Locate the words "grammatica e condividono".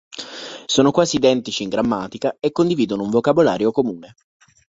1.69-3.03